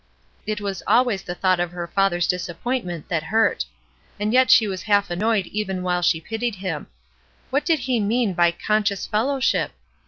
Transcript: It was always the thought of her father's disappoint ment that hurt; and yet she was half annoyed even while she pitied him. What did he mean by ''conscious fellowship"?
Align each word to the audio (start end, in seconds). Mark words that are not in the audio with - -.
It 0.47 0.59
was 0.61 0.81
always 0.87 1.21
the 1.21 1.35
thought 1.35 1.59
of 1.59 1.69
her 1.73 1.85
father's 1.85 2.25
disappoint 2.25 2.85
ment 2.87 3.07
that 3.09 3.21
hurt; 3.21 3.65
and 4.19 4.33
yet 4.33 4.49
she 4.49 4.65
was 4.65 4.81
half 4.81 5.11
annoyed 5.11 5.45
even 5.45 5.83
while 5.83 6.01
she 6.01 6.19
pitied 6.19 6.55
him. 6.55 6.87
What 7.51 7.65
did 7.65 7.81
he 7.81 7.99
mean 7.99 8.33
by 8.33 8.51
''conscious 8.51 9.07
fellowship"? 9.07 9.73